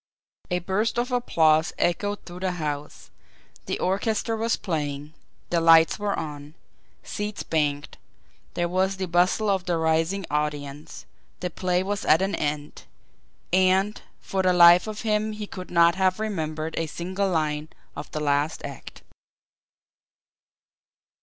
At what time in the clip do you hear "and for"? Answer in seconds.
13.53-14.41